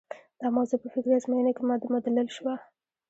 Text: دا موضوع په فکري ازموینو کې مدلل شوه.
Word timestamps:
دا 0.39 0.47
موضوع 0.57 0.77
په 0.81 0.87
فکري 0.93 1.13
ازموینو 1.17 1.55
کې 1.57 1.63
مدلل 1.93 2.27
شوه. 2.37 2.53